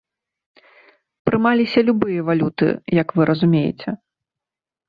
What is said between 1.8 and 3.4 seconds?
любыя валюты, як вы